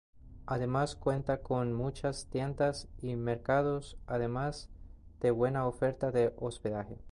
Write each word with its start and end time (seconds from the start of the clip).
Además 0.47 0.95
cuenta 0.95 1.43
con 1.43 1.73
muchas 1.73 2.25
tiendas 2.31 2.87
y 3.03 3.15
mercados, 3.15 3.99
además 4.07 4.67
de 5.19 5.29
una 5.29 5.37
buena 5.37 5.67
oferta 5.67 6.09
de 6.09 6.33
hospedaje. 6.39 6.97